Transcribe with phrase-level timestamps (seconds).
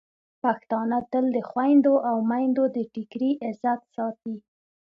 [0.43, 4.35] پښتانه تل د خویندو او میندو د ټکري عزت ساتي.